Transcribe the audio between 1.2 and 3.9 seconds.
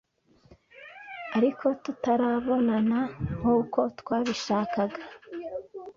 ariko tutarabonana nkuko